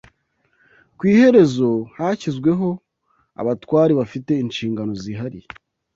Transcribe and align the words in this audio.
Ku 0.97 1.03
iherezo 1.11 1.69
hashyizweho 1.97 2.69
abatware 3.41 3.93
bafite 3.99 4.31
inshingano 4.43 4.91
zihariye 5.03 5.47